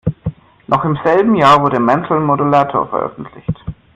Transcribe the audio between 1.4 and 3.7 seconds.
wurde "Mental Modulator" veröffentlicht.